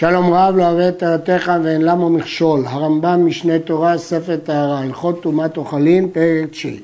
[0.00, 5.22] שלום רב לא אוהב את תורתך ואין למה מכשול, הרמב"ם משנה תורה, ספר טהרה, הלכות
[5.22, 6.80] טומאת אוכלים, פרק תשיעי.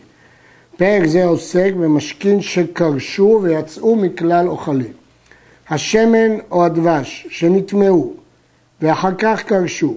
[0.76, 4.92] פרק זה עוסק במשכין שקרשו ויצאו מכלל אוכלים.
[5.68, 8.12] השמן או הדבש שנטמעו
[8.80, 9.94] ואחר כך קרשו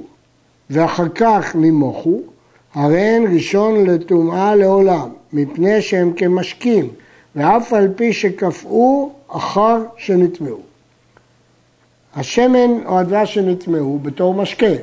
[0.69, 2.19] ואחר כך נימוכו,
[2.73, 6.87] הרי הן ראשון לטומאה לעולם, מפני שהם כמשקים,
[7.35, 10.68] ואף על פי שקפאו אחר שנטמעו.
[12.15, 14.73] השמן או הדבש שנטמעו בתור משקה,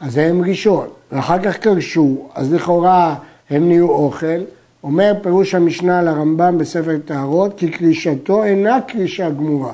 [0.00, 3.16] אז הם ראשון, ואחר כך קרשו, אז לכאורה
[3.50, 4.40] הם נהיו אוכל.
[4.84, 9.72] אומר פירוש המשנה לרמב"ם בספר טהרות, כי קרישתו אינה קרישה גמורה,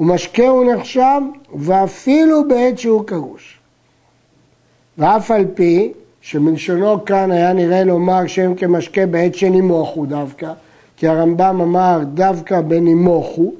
[0.00, 1.20] ומשקה הוא נחשב,
[1.54, 3.58] ואפילו בעת שהוא קרוש.
[4.98, 10.52] ואף על פי שמלשונו כאן היה נראה לומר שהם כמשקה בעת שנימוכו דווקא,
[10.96, 13.52] כי הרמב"ם אמר דווקא בנימוכו,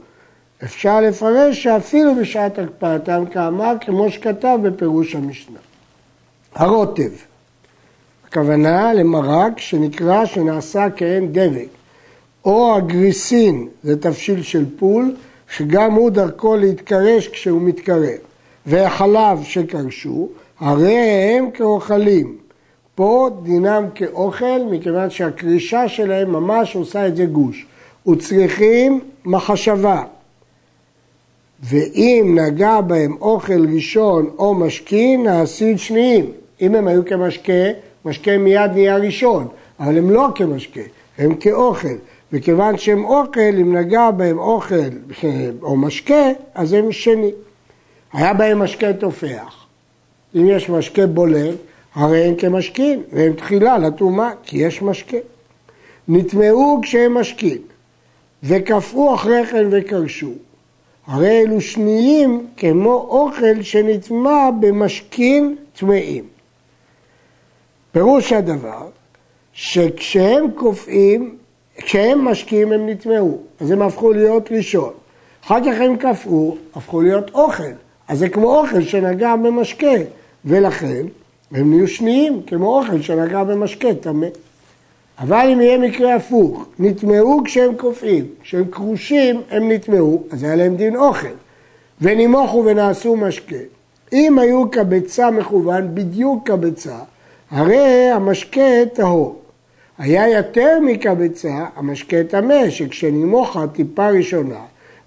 [0.64, 5.59] אפשר לפרש שאפילו בשעת הקפאתם כאמר, כמו שכתב בפירוש המשנה.
[6.54, 7.10] הרוטב,
[8.29, 11.68] הכוונה למרק שנקרא שנעשה כעין דבק,
[12.45, 15.15] או הגריסין, זה תבשיל של פול,
[15.51, 18.18] שגם הוא דרכו להתקרש כשהוא מתקרב,
[18.66, 20.29] והחלב שקרשו,
[20.60, 22.37] הרי הם כאוכלים.
[22.95, 27.66] פה דינם כאוכל, מכיוון שהקרישה שלהם ממש עושה את זה גוש.
[28.09, 30.02] וצריכים מחשבה,
[31.63, 36.30] ואם נגע בהם אוכל ראשון או משכין, נעשית שניים.
[36.60, 37.52] אם הם היו כמשקה,
[38.05, 39.49] משקה מיד נהיה ראשון,
[39.80, 40.80] אבל הם לא כמשקה,
[41.19, 41.97] הם כאוכל.
[42.32, 44.75] וכיוון שהם אוכל, אם נגע בהם אוכל
[45.63, 47.30] או משקה, אז הם שני.
[48.13, 49.66] היה בהם משקה תופח.
[50.37, 51.55] אם יש משקה בולט,
[51.95, 55.16] הרי הם כמשקין, והם תחילה לטומאה, כי יש משקה.
[56.09, 57.59] נטמעו כשהם משקין,
[58.43, 60.32] וקפאו אחרי כן וקרשו.
[61.07, 66.25] הרי אלו שניים כמו אוכל שנטמע במשכין טמאים.
[67.93, 68.88] פירוש הדבר
[69.53, 71.37] שכשהם קופאים,
[71.76, 74.93] כשהם משקים הם נטמעו, אז הם הפכו להיות ראשון.
[75.44, 77.62] אחר כך הם קפאו, הפכו להיות אוכל.
[78.09, 79.93] אז זה כמו אוכל שנגע במשקה,
[80.44, 81.06] ולכן
[81.53, 84.26] הם נהיו שניים, כמו אוכל שנגע במשקה טמא.
[85.19, 90.76] אבל אם יהיה מקרה הפוך, נטמעו כשהם קופאים, כשהם כרושים הם נטמעו, אז היה להם
[90.76, 91.34] דין אוכל,
[92.00, 93.56] ונימוכו ונעשו משקה.
[94.12, 96.98] אם היו כביצה מכוון, בדיוק כביצה,
[97.50, 99.41] הרי המשקה טהור.
[99.98, 104.60] היה יותר מכביצה, המשקה טמא, שכשנימוכה טיפה ראשונה,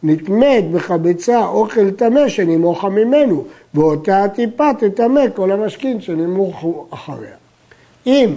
[0.04, 3.44] נטמאת בחביצה אוכל טמא שנימוכה ממנו,
[3.74, 7.36] ואותה הטיפה תטמא כל המשכין שנימוכו אחריה.
[8.06, 8.34] אם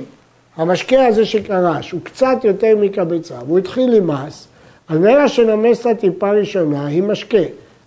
[0.57, 4.49] המשקה הזה שקרש הוא קצת יותר מקבצה והוא התחיל עם מס,
[4.89, 7.43] אז מרגע שנמס את הטיפה ראשונה היא משקה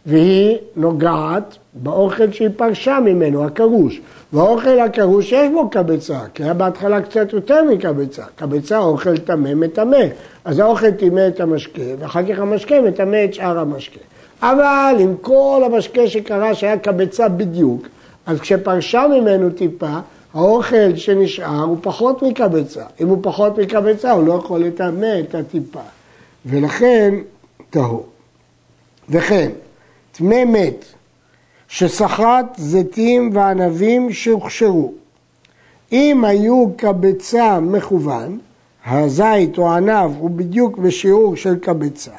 [0.06, 4.02] והיא נוגעת באוכל שהיא פרשה ממנו, הקרוש.
[4.34, 8.24] והאוכל הקרוש יש בו קבצה, כי היה בהתחלה קצת יותר מקבצה.
[8.36, 10.06] קבצה אוכל טמא מטמא.
[10.46, 14.00] אז האוכל טימא את המשקה, ואחר כך המשקה מטמא את שאר המשקה.
[14.42, 17.88] אבל עם כל המשקה שקרה שהיה קבצה בדיוק,
[18.26, 20.00] אז כשפרשה ממנו טיפה,
[20.34, 22.86] האוכל שנשאר הוא פחות מקבצה.
[23.02, 25.82] אם הוא פחות מקבצה, הוא לא יכול לטמא את הטיפה.
[26.46, 27.16] ולכן,
[27.70, 28.06] טהור.
[29.10, 29.52] וכן,
[30.12, 30.86] טמא מת,
[31.68, 34.94] שסחט זיתים וענבים שהוכשרו.
[35.92, 38.40] אם היו קבצה מכוון,
[38.86, 42.12] הזית או הענב הוא בדיוק בשיעור של קבצה,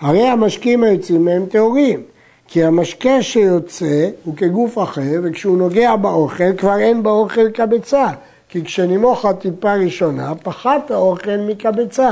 [0.00, 2.02] הרי המשקים היוצאים מהם טהורים.
[2.48, 8.06] כי המשקה שיוצא הוא כגוף אחר, וכשהוא נוגע באוכל כבר אין באוכל קבצה.
[8.48, 12.10] כי כשנימוך הטיפה ראשונה, פחת האוכל מקבצה,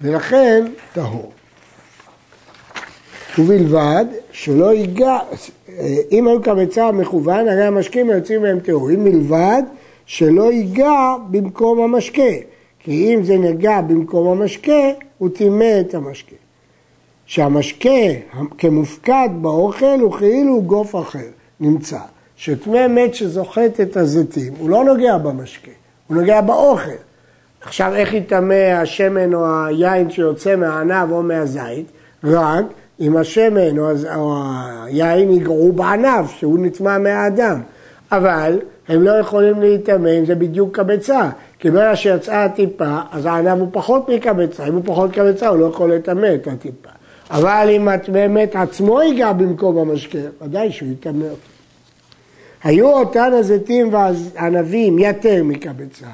[0.00, 1.32] ולכן טהור.
[3.38, 5.18] ובלבד שלא ייגע,
[6.12, 9.62] אם היו קבצה מכוון, הרי המשקים היוצאים מהם טהורים, מלבד
[10.06, 12.32] שלא ייגע במקום המשקה.
[12.78, 16.43] כי אם זה נגע במקום המשקה, הוא טימא את המשקה.
[17.26, 17.88] שהמשקה
[18.58, 21.18] כמופקד באוכל הוא כאילו גוף אחר,
[21.60, 21.98] נמצא.
[22.36, 25.70] שטמא מת שזוכת את הזיתים, הוא לא נוגע במשקה,
[26.06, 26.90] הוא נוגע באוכל.
[27.60, 31.86] עכשיו איך יטמא השמן או היין שיוצא מהענב או מהזית?
[32.24, 32.64] רק
[33.00, 34.36] אם השמן או, או
[34.84, 37.60] היין ייגעו בענב שהוא נטמע מהאדם.
[38.12, 38.58] אבל
[38.88, 41.30] הם לא יכולים להיטמא אם זה בדיוק קבצה.
[41.58, 44.66] כי ברגע שיצאה הטיפה, אז הענב הוא פחות מקבצה.
[44.66, 46.90] אם הוא פחות קבצה, הוא לא יכול לטמא את הטיפה.
[47.30, 51.54] אבל אם את באמת עצמו ייגע במקום המשקה, ודאי שהוא יטמא אותו.
[52.64, 56.06] היו אותן הזיתים והענבים יתר מקבצה.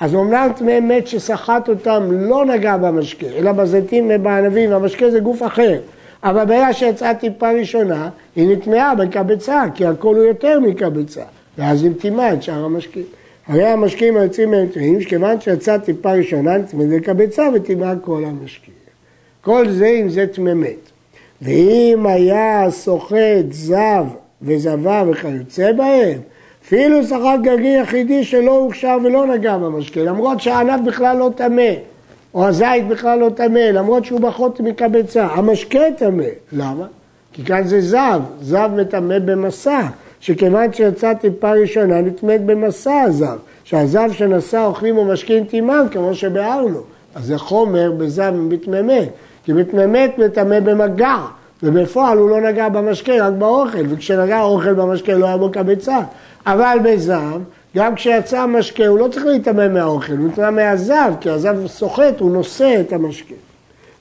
[0.00, 5.42] אז אמנם טמא מת שסחט אותם לא נגע במשקה, אלא בזיתים ובענבים, והמשקה זה גוף
[5.42, 5.78] אחר.
[6.22, 11.22] אבל ברגע שיצאה טיפה ראשונה, היא נטמעה בקבצה, כי הכל הוא יותר מקבצה,
[11.58, 13.02] ואז היא מטימה את שאר המשקים.
[13.46, 18.85] הרי המשקים היוצאים מהם טמאים, שכיוון שיצאה טיפה ראשונה, נטמאת בקבצה וטימאה כל המשקים.
[19.46, 20.66] כל זה אם זה טמא
[21.42, 24.04] ואם היה סוחט זב
[24.42, 26.18] וזבה וכיוצא בהם,
[26.64, 31.72] אפילו סחט גרגיר יחידי שלא הוכשר ולא נגע במשקה, למרות שהענף בכלל לא טמא,
[32.34, 36.24] או הזית בכלל לא טמא, למרות שהוא פחות מקבצה, המשקה טמא.
[36.52, 36.86] למה?
[37.32, 39.80] כי כאן זה זב, זב מטמא במסע,
[40.20, 46.80] שכיוון שיצאה טיפה ראשונה נטמאת במסע הזב, שהזב שנשא אוכלים ומשקים טימם, כמו שביארנו.
[47.14, 49.08] אז זה חומר בזב מתממת,
[49.46, 51.16] כי מתממת מטמא במגע,
[51.62, 55.98] ובפועל הוא לא נגע במשקה, רק באוכל, וכשנגע אוכל במשקה לא היה בו קבצה.
[56.46, 57.40] אבל בזב,
[57.76, 62.30] גם כשיצא המשקה הוא לא צריך להיטמא מהאוכל, הוא נטמא מהזב, כי הזב סוחט, הוא
[62.30, 63.34] נושא את המשקה.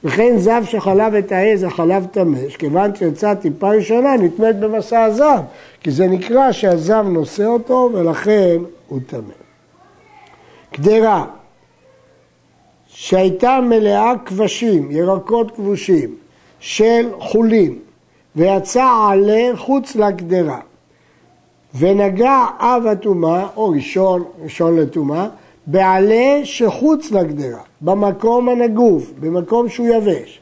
[0.03, 5.39] וכן זב שחלב את העז, החלב טמא, כיוון שיצא טיפה ראשונה, נטמאת במסע הזב,
[5.79, 8.57] כי זה נקרא שהזב נושא אותו ולכן
[8.87, 9.33] הוא טמא.
[10.73, 11.25] קדרה,
[12.97, 16.15] שהייתה מלאה כבשים, ירקות כבושים,
[16.59, 17.79] של חולין,
[18.35, 20.59] ויצא עלה חוץ לקדרה,
[21.77, 25.27] ונגע אב הטומאה, או ראשון, ראשון לטומאה,
[25.67, 30.39] בעלה שחוץ לגדרה, במקום הנגוף, במקום שהוא יבש.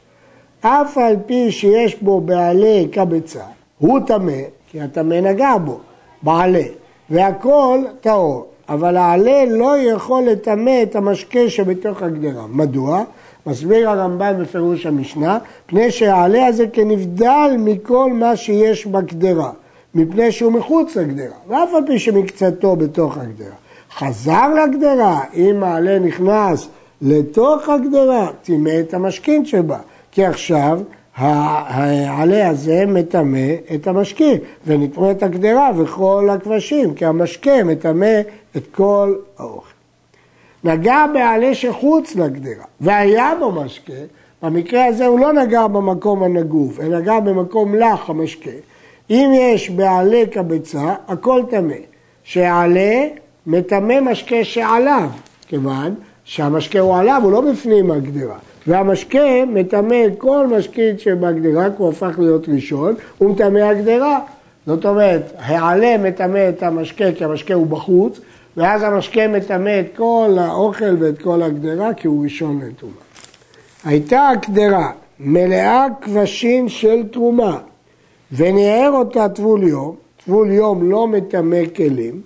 [0.60, 3.44] אף על פי שיש בו בעלה קבצה,
[3.78, 5.78] הוא טמא, כי הטמא נגע בו,
[6.22, 6.64] בעלה,
[7.10, 8.53] והכל טהור.
[8.68, 12.46] אבל העלה לא יכול לטמא את המשקה שבתוך הגדרה.
[12.46, 13.04] מדוע?
[13.46, 19.50] מסביר הרמב"ם בפירוש המשנה, פני שהעלה הזה כנבדל מכל מה שיש בגדרה,
[19.94, 23.54] מפני שהוא מחוץ לגדרה, ואף על פי שמקצתו בתוך הגדרה.
[23.96, 26.68] חזר לגדרה, אם העלה נכנס
[27.02, 29.78] לתוך הגדרה, טימא את המשכין שבה,
[30.12, 30.80] כי עכשיו
[31.16, 38.20] העלה הזה מטמא את המשקים, ונטמא את הגדרה וכל הכבשים, כי המשקה מטמא
[38.56, 39.74] את כל האוכל.
[40.64, 43.92] נגע בעלה שחוץ לגדרה, והיה בו משקה,
[44.42, 48.50] במקרה הזה הוא לא נגע במקום הנגוף, אלא נגע במקום לח המשקה.
[49.10, 51.74] אם יש בעלה קבצה, הכל טמא.
[52.24, 53.06] שעלה
[53.46, 55.08] מטמא משקה שעליו,
[55.48, 55.94] כיוון
[56.24, 58.38] שהמשקה הוא עליו, הוא לא בפנים הגדרה.
[58.66, 64.20] והמשקה מטמא כל משקית שבגדרה, כי הוא הפך להיות ראשון, הוא מטמא הגדרה.
[64.66, 68.20] זאת אומרת, העלה מטמא את המשקה כי המשקה הוא בחוץ,
[68.56, 72.96] ואז המשקה מטמא את כל האוכל ואת כל הגדרה כי הוא ראשון לטומאה.
[73.84, 74.90] הייתה הקדרה
[75.20, 77.58] מלאה כבשים של תרומה,
[78.32, 82.20] וניער אותה טבול יום, טבול יום לא מטמא כלים,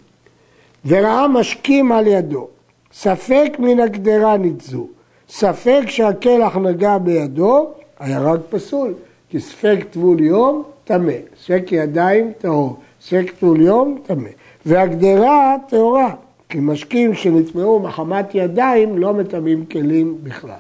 [0.87, 2.49] וראה משקים על ידו,
[2.93, 4.87] ספק מן הגדרה ניתזו,
[5.31, 7.71] ספק שהקלח נגע בידו,
[8.01, 8.95] היה רק פסול,
[9.31, 14.29] כי ספק טבול יום, טמא, ספק ידיים, טהור, ספק טבול יום, טמא.
[14.67, 16.15] והגדרה טהורה,
[16.49, 20.51] כי משקים שנטמעו מחמת ידיים לא מטמאים כלים בכלל.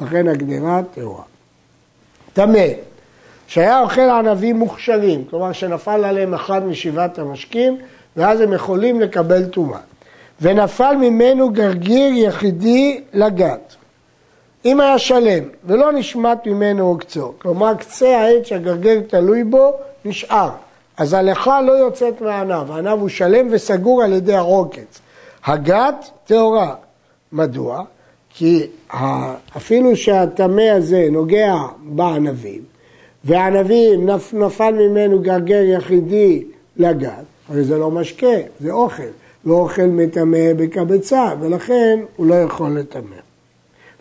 [0.00, 1.22] לכן הגדרה טהורה.
[2.32, 2.66] טמא,
[3.46, 7.76] שהיה אוכל ענבים מוכשרים, כלומר שנפל עליהם אחד משבעת המשקים,
[8.16, 9.78] ואז הם יכולים לקבל טומאה.
[10.40, 13.77] ונפל ממנו גרגיר יחידי לגת.
[14.64, 19.72] אם היה שלם ולא נשמט ממנו עוקצו, כלומר קצה העץ שהגרגר תלוי בו
[20.04, 20.50] נשאר,
[20.96, 25.00] אז הלכה לא יוצאת מהענב, הענב הוא שלם וסגור על ידי העוקץ.
[25.44, 26.74] הגת טהורה.
[27.32, 27.84] מדוע?
[28.30, 28.66] כי
[29.56, 32.62] אפילו שהטמא הזה נוגע בענבים,
[33.24, 36.44] והענבים נפל ממנו גרגר יחידי
[36.76, 39.02] לגת, הרי זה לא משקה, זה אוכל,
[39.44, 43.27] ואוכל מטמא בקבצה, ולכן הוא לא יכול לטמא.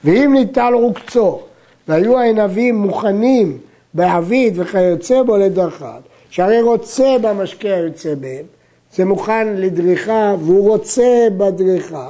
[0.03, 1.39] ואם ניטל רוקצו,
[1.87, 3.57] והיו הענבים מוכנים
[3.93, 8.45] בעביד וכיוצא בו לדרכיו, שהרי רוצה במשקה היוצא בהם,
[8.95, 12.09] זה מוכן לדריכה והוא רוצה בדריכה,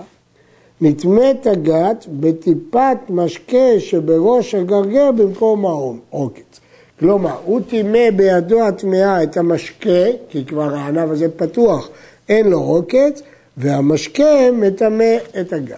[0.82, 6.60] נטמאת הגת בטיפת משקה שבראש הגרגר במקום העוקץ.
[7.00, 11.89] כלומר, הוא טימא בידו הטמאה את המשקה, כי כבר הענב הזה פתוח,
[12.29, 13.22] אין לו עוקץ,
[13.58, 15.77] והמשקה מטמא את הגת.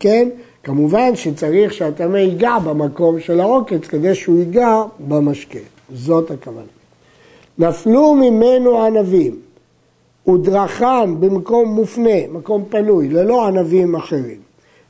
[0.00, 0.28] כן?
[0.66, 5.58] כמובן שצריך שהטמא ייגע במקום של העוקץ כדי שהוא ייגע במשקה.
[5.94, 6.66] זאת הכוונה.
[7.58, 9.36] נפלו ממנו ענבים
[10.28, 14.36] ודרכן במקום מופנה, מקום פנוי, ללא ענבים אחרים.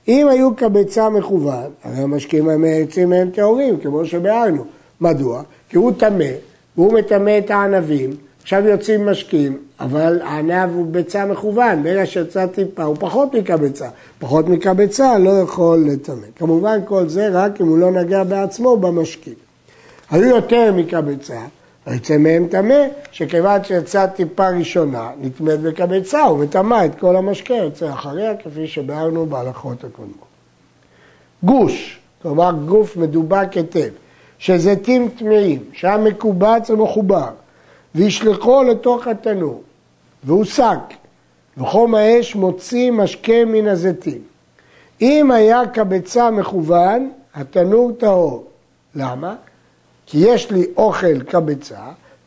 [0.09, 4.65] אם היו כביצה מכוון, הרי המשקים האלה יוצאים מהם טהורים, כמו שביארנו.
[5.01, 5.43] מדוע?
[5.69, 6.31] כי הוא טמא,
[6.77, 8.11] והוא מטמא את הענבים,
[8.47, 13.89] עכשיו יוצאים משקים, אבל הענב הוא ביצה מכוון, ברגע שיצא טיפה הוא פחות מקבצה,
[14.19, 16.27] פחות מקבצה לא יכול לטמא.
[16.37, 19.35] כמובן כל זה רק אם הוא לא נגע בעצמו במשקים.
[20.11, 21.41] היו יותר מקבצה,
[21.87, 28.37] יצא מהם טמא, שכיוון שיצאה טיפה ראשונה, נטמאת בקבצה ומטמא את כל המשקה, יוצא אחריה,
[28.37, 30.27] כפי שביארנו בהלכות הקודמות.
[31.43, 33.91] גוש, כלומר גוף מדובק היטב,
[34.39, 37.29] שזיתים טמאים, שהיה מקובץ ומחובר,
[37.97, 39.63] וישלחו לתוך התנור,
[40.25, 40.79] והוסק,
[41.59, 44.19] וחום האש מוציא משקה מן הזיתים.
[45.01, 48.47] אם היה קבצה מכוון, התנור טהור.
[48.95, 49.35] למה?
[50.07, 51.79] כי יש לי אוכל קבצה,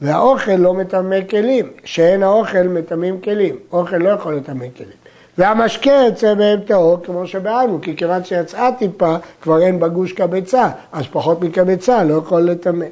[0.02, 3.56] והאוכל לא מטמא כלים, שאין האוכל מטמאים כלים.
[3.72, 4.98] אוכל לא יכול לטמא כלים.
[5.38, 11.06] והמשקה יוצא מהם טהור, כמו שבאנו, כי כיוון שיצאה טיפה, כבר אין בגוש קבצה, אז
[11.12, 12.86] פחות מקבצה לא יכול לטמא.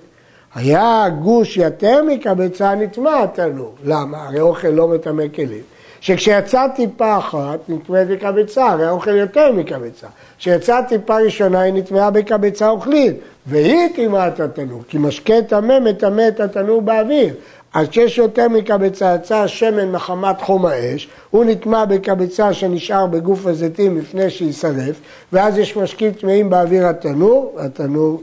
[0.57, 3.75] היה גוש יותר מקבצה, נטמע התנור.
[3.83, 4.23] למה?
[4.23, 5.61] הרי אוכל לא מטמא כלים.
[6.01, 10.07] שכשיצאה טיפה אחת, נטמאת בקבצה, הרי האוכל יותר מקבצה.
[10.37, 13.13] כשיצאה טיפה ראשונה, היא נטמעה בקבצה אוכלין,
[13.47, 17.33] והיא טימאה את התנור, כי משקה טמא מטמא את התנור באוויר.
[17.73, 23.97] אז כשיש יותר מקבצה, יצא השמן מחמת חום האש, הוא נטמע בקבצה שנשאר בגוף הזיתים
[23.97, 24.99] לפני שיישרף,
[25.33, 28.21] ואז יש משקים טמאים באוויר התנור, והתנור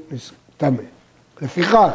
[0.57, 0.83] טמא.
[1.43, 1.89] לפיכך,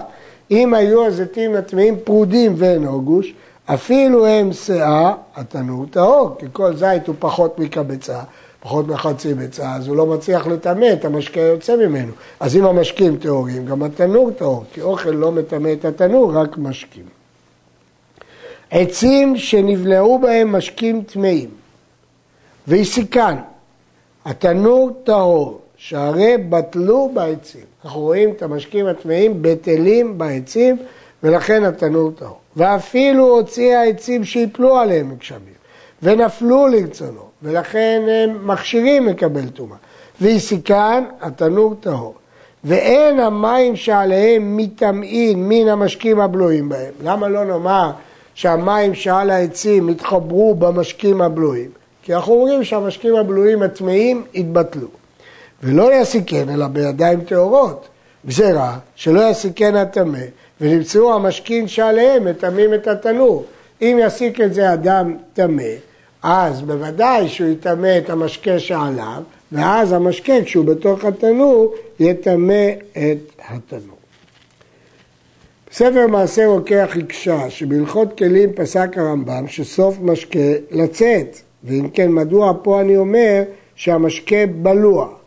[0.51, 3.33] אם היו הזיתים הטמאים פרודים ואינו גוש,
[3.65, 8.19] אפילו הם שאה, התנור טהור, כי כל זית הוא פחות מקבצה,
[8.59, 12.11] פחות מחצי ביצה, אז הוא לא מצליח לטמא את המשקה היוצא ממנו.
[12.39, 17.05] אז אם המשקים טהורים, גם התנור טהור, כי אוכל לא מטמא את התנור, רק משקים.
[18.71, 21.49] עצים שנבלעו בהם משקים טמאים,
[22.67, 23.35] והסיקן,
[24.25, 27.68] התנור טהור, שהרי בטלו בעצים.
[27.85, 30.77] אנחנו רואים את המשקים הטמאים בטלים בעצים,
[31.23, 32.37] ולכן התנור טהור.
[32.55, 35.53] ואפילו הוציא העצים שיפלו עליהם מגשמים,
[36.03, 39.77] ונפלו לרצונו, ולכן הם מכשירים לקבל טומאה.
[40.21, 42.13] והסיקן, התנור טהור.
[42.63, 46.93] ואין המים שעליהם מטמאים מן המשקים הבלויים בהם.
[47.03, 47.91] למה לא נאמר
[48.33, 51.69] שהמים שעל העצים התחברו במשקים הבלויים?
[52.03, 54.87] כי אנחנו אומרים שהמשקים הבלויים הטמאים התבטלו.
[55.63, 57.87] ולא יסיקן אלא בידיים טהורות.
[58.25, 60.19] גזירה שלא יסיקן הטמא
[60.61, 63.45] ונמצאו המשכין שעליהם מטמאים את התנור.
[63.81, 65.63] אם יסיק את זה אדם טמא,
[66.23, 73.95] אז בוודאי שהוא יטמא את המשקה שעליו, ואז המשקה כשהוא בתוך התנור יטמא את התנור.
[75.71, 82.81] בספר מעשה רוקח הקשה שבהלכות כלים פסק הרמב"ם שסוף משקה לצאת, ואם כן מדוע פה
[82.81, 83.43] אני אומר
[83.75, 85.18] שהמשקה בלוע.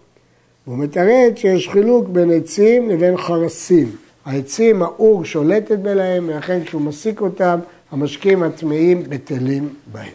[0.65, 3.97] הוא מתרץ שיש חילוק בין עצים לבין חרסים.
[4.25, 7.59] העצים, האור שולטת בהם, ולכן כשהוא מסיק אותם,
[7.91, 10.13] המשקים הטמאים בטלים בהם.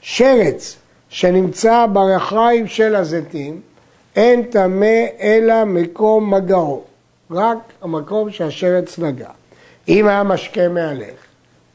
[0.00, 0.76] שרץ
[1.08, 3.60] שנמצא ברחיים של הזיתים,
[4.16, 6.84] אין טמא אלא מקום מגעו,
[7.30, 9.30] רק המקום שהשרץ נגע.
[9.88, 11.14] אם היה משקה מהלך,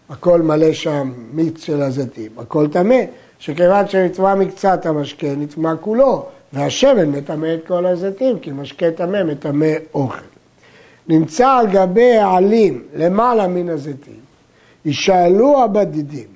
[0.09, 2.99] הכל מלא שם מיץ של הזיתים, הכל טמא,
[3.39, 9.73] שכיוון שנטמע מקצת המשקה, נטמע כולו, והשמן מטמא את כל הזיתים, כי משקה טמא מטמא
[9.93, 10.21] אוכל.
[11.07, 14.19] נמצא על גבי העלים למעלה מן הזיתים,
[14.85, 16.27] ישאלו הבדידים,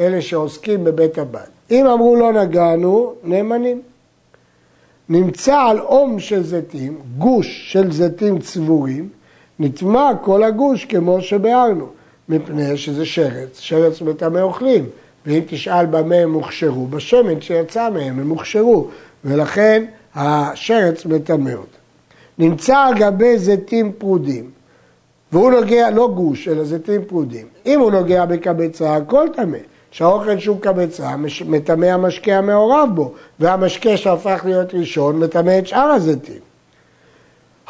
[0.00, 1.40] אלה שעוסקים בבית הבד.
[1.70, 3.82] אם אמרו לא נגענו, נאמנים.
[5.08, 9.08] נמצא על אום של זיתים, גוש של זיתים צבורים,
[9.58, 11.86] נטמע כל הגוש כמו שביארנו,
[12.28, 14.84] מפני שזה שרץ, שרץ מטמא אוכלים,
[15.26, 18.88] ואם תשאל במה הם הוכשרו, בשמן שיצא מהם הם הוכשרו,
[19.24, 21.78] ולכן השרץ מטמא אותם.
[22.38, 24.50] נמצא על גבי זיתים פרודים,
[25.32, 27.46] והוא נוגע, לא גוש, אלא זיתים פרודים.
[27.66, 29.58] אם הוא נוגע בקבצה, הכל טמא.
[29.96, 31.10] שהאוכל שהוא כביצה,
[31.46, 36.40] מטמא המשקה המעורב בו, והמשקה שהפך להיות ראשון מטמא את שאר הזיתים.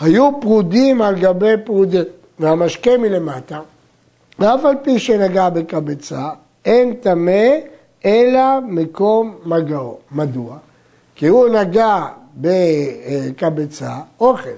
[0.00, 2.02] היו פרודים על גבי פרודים,
[2.38, 3.60] והמשקה מלמטה,
[4.38, 6.28] ואף על פי שנגע בכביצה,
[6.64, 7.48] אין טמא
[8.04, 9.98] אלא מקום מגעו.
[10.12, 10.56] מדוע?
[11.16, 12.06] כי הוא נגע
[12.36, 14.48] בכביצה אוכל.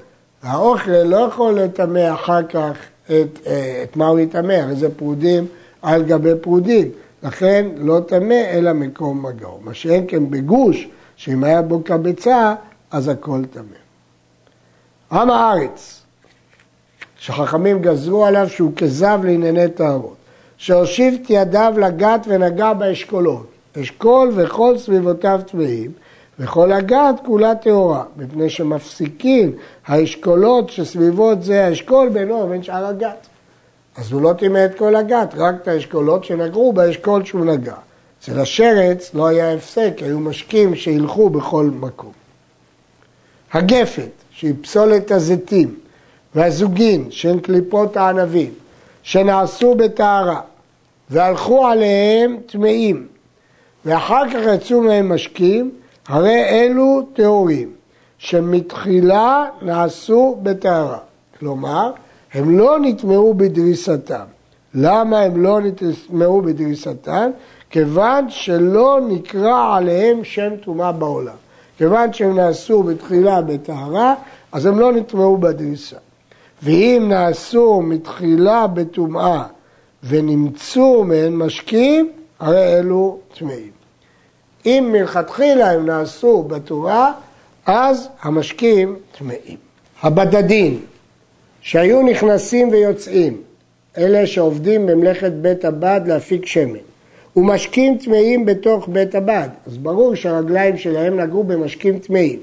[0.43, 3.38] האוכל לא יכול לטמא אחר כך את,
[3.83, 5.47] את מה הוא יטמא, הרי זה פרודים
[5.83, 6.91] על גבי פרודים.
[7.23, 9.59] לכן לא טמא אלא מקום מגעו.
[9.65, 12.55] מה שאין כן בגוש, שאם היה בו כביצה,
[12.91, 13.62] אז הכל טמא.
[15.12, 16.03] עם הארץ,
[17.19, 20.17] שחכמים גזרו עליו שהוא כזב לענייני טהרות,
[20.57, 23.47] שהושיב את ידיו לגת ונגע באשכולות,
[23.81, 25.91] אשכול וכל סביבותיו טמאים,
[26.38, 29.52] וכל הגת כולה טהורה, מפני שמפסיקים
[29.87, 33.26] האשכולות שסביבות זה האשכול בינו ובין שאר הגת.
[33.97, 37.75] אז הוא לא טימא את כל הגת, רק את האשכולות שנגעו באשכול שהוא נגע.
[38.21, 42.12] אצל השרץ לא היה הפסק, היו משקים שילכו בכל מקום.
[43.52, 45.75] הגפת, שהיא פסולת הזיתים,
[46.35, 48.52] והזוגין שהן קליפות הענבים,
[49.02, 50.40] שנעשו בטהרה,
[51.11, 53.07] והלכו עליהם טמאים,
[53.85, 55.71] ואחר כך יצאו מהם משקים,
[56.09, 57.73] הרי אלו טהורים,
[58.19, 60.99] שמתחילה נעשו בטהרה.
[61.38, 61.93] כלומר,
[62.35, 64.25] הם לא נטמעו בדריסתם.
[64.75, 67.31] למה הם לא נטמעו בדריסתם?
[67.71, 71.35] כיוון שלא נקרא עליהם שם טומאה בעולם.
[71.79, 74.15] כיוון שהם נעשו בתחילה בטהרה,
[74.53, 75.97] אז הם לא נטמעו בדריסה.
[76.62, 79.43] ואם נעשו מתחילה בטומאה
[80.03, 82.11] ונמצאו מהן משקים,
[82.41, 83.78] הרי אלו טמאים.
[84.67, 87.12] אם מלכתחילה הם נעשו בטומאה,
[87.67, 89.57] אז המשקים טמאים.
[90.03, 90.81] הבדדים
[91.61, 93.43] שהיו נכנסים ויוצאים,
[93.99, 96.79] אלה שעובדים במלאכת בית הבד להפיק שמן,
[97.37, 102.38] ומשקים טמאים בתוך בית הבד, אז ברור שהרגליים שלהם נגעו במשקים טמאים.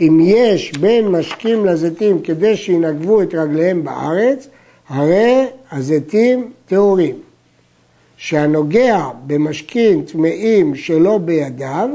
[0.00, 4.48] אם יש בין משקים לזיתים כדי שינגבו את רגליהם בארץ,
[4.88, 7.14] הרי הזיתים טהורים.
[8.24, 11.88] שהנוגע במשקים טמאים שלא בידיו,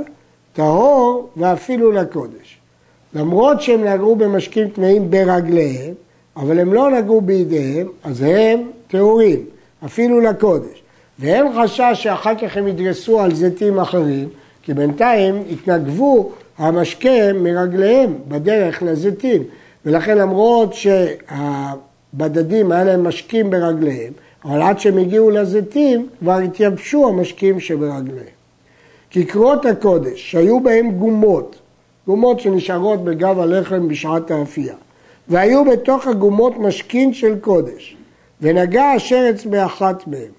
[0.54, 2.58] טהור ואפילו לקודש.
[3.14, 5.94] למרות שהם נגעו במשקים טמאים ברגליהם,
[6.36, 9.46] אבל הם לא נגעו בידיהם, אז הם טהורים,
[9.86, 10.82] אפילו לקודש.
[11.20, 14.30] ואין חשש שאחר כך הם ידרסו על זיתים אחרים,
[14.64, 19.44] כי בינתיים התנגבו המשקה מרגליהם בדרך לזיתים.
[19.86, 24.14] ולכן למרות שהבדדים היה להם משקים ברגליהם,
[24.46, 28.40] אבל עד שהם הגיעו לזיתים כבר התייבשו המשקים שברגליהם.
[29.10, 31.56] כיכרות הקודש שהיו בהם גומות,
[32.08, 34.76] גומות שנשארות בגב הלחם בשעת האפייה,
[35.28, 37.96] והיו בתוך הגומות משכין של קודש,
[38.42, 40.32] ונגע השרץ באחת מהם,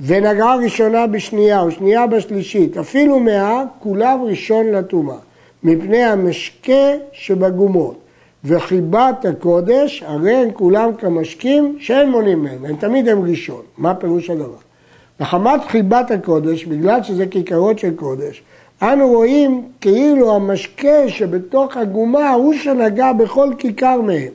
[0.00, 5.16] ונגעה ראשונה בשנייה ושנייה בשלישית, אפילו מאה, כולם ראשון לטומאה,
[5.62, 7.99] מפני המשקה שבגומות.
[8.44, 13.62] וחיבת הקודש, הרי הם כולם כמשקים שאין מונים מהם, הם תמיד הם ראשון.
[13.78, 14.56] מה פירוש הדבר?
[15.20, 18.42] מחמת חיבת הקודש, בגלל שזה כיכרות של קודש,
[18.82, 24.32] אנו רואים כאילו המשקה שבתוך הגומה הוא שנגע בכל כיכר מהם.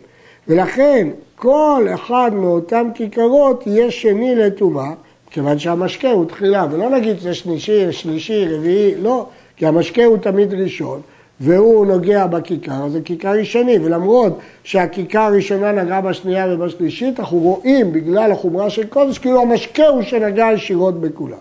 [0.47, 4.91] ולכן כל אחד מאותם כיכרות יהיה שני לטומאה,
[5.31, 9.25] כיוון שהמשקה הוא תחילה, ולא נגיד שזה שלישי, שלישי, רביעי, לא,
[9.57, 11.01] כי המשקה הוא תמיד ראשון,
[11.39, 17.93] והוא נוגע בכיכר, אז זה כיכר ראשוני, ולמרות שהכיכר הראשונה נגעה בשנייה ובשלישית, אנחנו רואים
[17.93, 21.37] בגלל החומרה של קודש, כאילו המשקה הוא שנגע ישירות בכולם.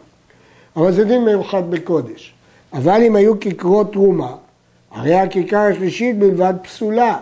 [0.77, 2.35] אבל זה דין מיוחד בקודש.
[2.73, 4.33] אבל אם היו כיכרות תרומה,
[4.91, 7.17] הרי הכיכר השלישית בלבד פסולה,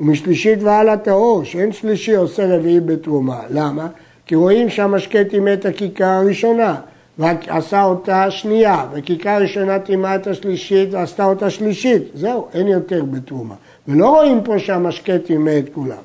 [0.00, 3.40] ומשלישית והלאה טהור, שאין שלישי עושה רביעי בתרומה.
[3.50, 3.88] למה?
[4.26, 6.74] כי רואים שהמשקה טימא את הכיכר הראשונה,
[7.20, 12.02] ועשה אותה שנייה, וכיכר ראשונה טימאה את השלישית ועשתה אותה שלישית.
[12.14, 13.54] זהו, אין יותר בתרומה.
[13.88, 16.02] ולא רואים פה שהמשקה טימא את כולם.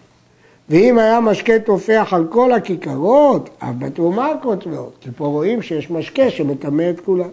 [0.69, 6.29] ואם היה משקה תופח על כל הכיכרות, אף בתרומה כותבות, כי פה רואים שיש משקה
[6.29, 7.29] שמטמא את כולם.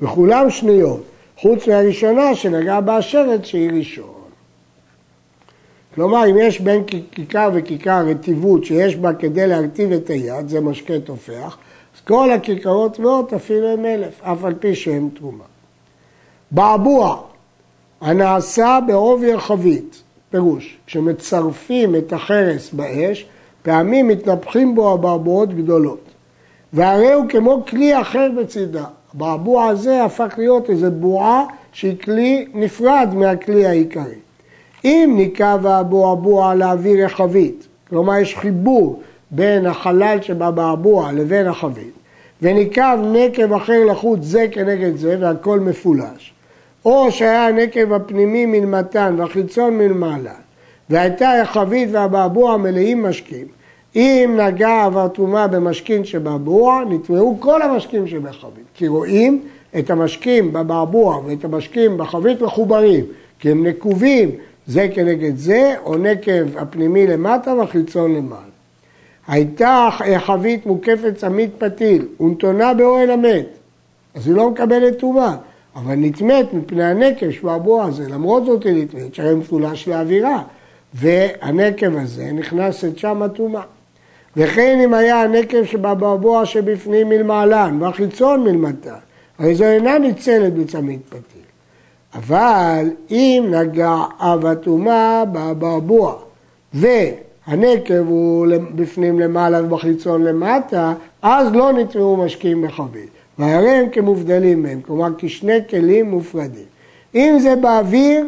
[0.00, 1.02] וכולם שניות,
[1.38, 4.22] חוץ מהראשונה שנגעה באשרת שהיא ראשון.
[5.94, 11.00] כלומר, אם יש בין כיכר וכיכר רטיבות שיש בה כדי להרטיב את היד, זה משקה
[11.00, 11.56] תופח,
[12.06, 15.44] כל הכיכרות טמאות אפילו הם אלף, אף על פי שהם תרומה.
[16.50, 17.20] בעבוע,
[18.00, 23.26] הנעשה בעובי החבית, פירוש, כשמצרפים את החרס באש,
[23.62, 26.00] פעמים מתנפחים בו הבעבועות גדולות.
[26.72, 28.84] והרי הוא כמו כלי אחר בצידה.
[29.14, 34.14] הבעבוע הזה הפך להיות איזו בועה שהיא כלי נפרד מהכלי העיקרי.
[34.84, 41.92] אם ניקב הבועבוע לאוויר החבית, כלומר יש חיבור בין החלל שבבעבוע לבין החבית,
[42.42, 46.32] וניקב נקב אחר לחוץ זה כנגד זה והכל מפולש,
[46.84, 50.34] או שהיה הנקב הפנימי מלמתן והחיצון מלמעלה,
[50.90, 53.46] והייתה החבית והבעבוע מלאים משקים,
[53.96, 58.64] אם נגע עבר תרומה במשכין שבבוע, נטמעו כל המשקים שבחבית.
[58.74, 59.42] כי רואים
[59.78, 63.04] את המשקים בבעבוע ואת המשקים בחבית מחוברים,
[63.38, 64.30] כי הם נקובים
[64.66, 68.51] זה כנגד זה, או נקב הפנימי למטה והחיצון למעלה.
[69.28, 73.46] הייתה חבית מוקפת צמית פתיל ונתונה באוהל המת,
[74.14, 75.36] אז היא לא מקבלת טומאה,
[75.76, 80.42] אבל נטמאת מפני הנקב שבבוע הזה, למרות זאת היא נטמאת, שהרי מפולש לאווירה,
[80.94, 83.62] והנקב הזה נכנסת שם הטומאה.
[84.36, 88.94] וכן אם היה הנקב שבבעבוע שבפנים מלמעלן והחיצון מלמטה,
[89.38, 91.42] הרי זו אינה ניצלת בצמית פתיל.
[92.14, 96.14] אבל אם נגע אב הטומאה בבעבוע
[97.48, 103.08] והנקב הוא בפנים למעלה ובחיצון למטה, אז לא נטמעו משקיעים בחבית.
[103.38, 106.64] והרי הם כמובדלים מהם, כלומר כשני כלים מופרדים.
[107.14, 108.26] אם זה באוויר,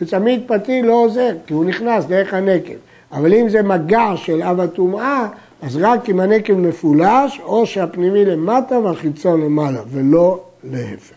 [0.00, 2.74] בצמית פתיל לא עוזר, כי הוא נכנס דרך הנקב.
[3.12, 5.28] אבל אם זה מגע של אב הטומאה,
[5.62, 11.14] אז רק אם הנקב מפולש, או שהפנימי למטה והחיצון למעלה, ולא להפך.